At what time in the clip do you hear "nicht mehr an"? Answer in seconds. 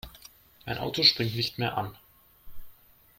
1.35-1.95